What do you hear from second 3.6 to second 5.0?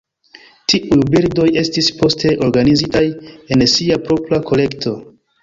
sia propra kolekto.